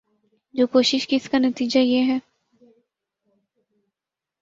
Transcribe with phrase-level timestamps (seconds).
[0.53, 2.17] جو کوشش کی اس کا نتیجہ یہ ہے۔